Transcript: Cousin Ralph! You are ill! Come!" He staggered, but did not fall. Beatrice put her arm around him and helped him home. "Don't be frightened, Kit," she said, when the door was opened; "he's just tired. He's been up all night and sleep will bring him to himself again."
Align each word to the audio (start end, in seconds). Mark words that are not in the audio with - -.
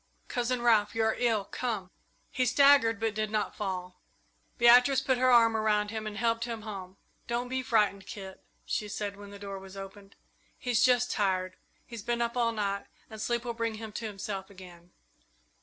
Cousin 0.27 0.63
Ralph! 0.63 0.95
You 0.95 1.03
are 1.03 1.15
ill! 1.19 1.45
Come!" 1.45 1.91
He 2.31 2.47
staggered, 2.47 2.99
but 2.99 3.13
did 3.13 3.29
not 3.29 3.55
fall. 3.55 4.01
Beatrice 4.57 4.99
put 4.99 5.19
her 5.19 5.29
arm 5.29 5.55
around 5.55 5.91
him 5.91 6.07
and 6.07 6.17
helped 6.17 6.45
him 6.45 6.63
home. 6.63 6.97
"Don't 7.27 7.49
be 7.49 7.61
frightened, 7.61 8.07
Kit," 8.07 8.41
she 8.65 8.87
said, 8.87 9.15
when 9.15 9.29
the 9.29 9.37
door 9.37 9.59
was 9.59 9.77
opened; 9.77 10.15
"he's 10.57 10.83
just 10.83 11.11
tired. 11.11 11.55
He's 11.85 12.01
been 12.01 12.19
up 12.19 12.35
all 12.35 12.51
night 12.51 12.87
and 13.11 13.21
sleep 13.21 13.45
will 13.45 13.53
bring 13.53 13.75
him 13.75 13.91
to 13.91 14.07
himself 14.07 14.49
again." 14.49 14.91